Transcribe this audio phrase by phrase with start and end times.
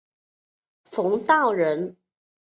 [0.89, 1.95] 冯道人。